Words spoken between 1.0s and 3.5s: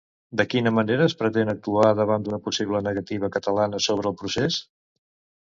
es pretén actuar davant d'una possible negativa